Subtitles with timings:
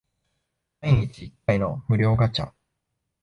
[0.79, 2.51] 毎日一回の無料ガチャ